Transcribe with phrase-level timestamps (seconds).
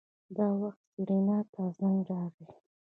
[0.35, 2.47] دا وخت سېرېنا ته زنګ راغی.